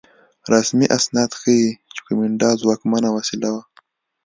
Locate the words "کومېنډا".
2.05-2.49